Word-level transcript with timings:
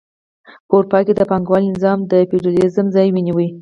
په 0.67 0.73
اروپا 0.77 0.99
کې 1.05 1.13
د 1.15 1.21
پانګوالۍ 1.29 1.67
نظام 1.75 1.99
د 2.11 2.13
فیوډالیزم 2.29 2.85
ځای 2.95 3.07
ونیو. 3.11 3.37